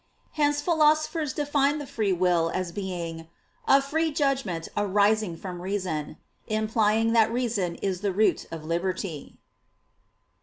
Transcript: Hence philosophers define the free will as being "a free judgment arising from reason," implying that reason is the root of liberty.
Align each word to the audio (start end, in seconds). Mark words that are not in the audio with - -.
Hence 0.31 0.61
philosophers 0.61 1.31
define 1.31 1.77
the 1.77 1.85
free 1.85 2.11
will 2.11 2.49
as 2.55 2.71
being 2.71 3.27
"a 3.67 3.83
free 3.83 4.11
judgment 4.11 4.67
arising 4.75 5.37
from 5.37 5.61
reason," 5.61 6.17
implying 6.47 7.13
that 7.13 7.31
reason 7.31 7.75
is 7.83 8.01
the 8.01 8.11
root 8.11 8.47
of 8.51 8.65
liberty. 8.65 9.37